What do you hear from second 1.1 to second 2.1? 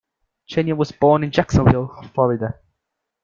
in Jacksonville,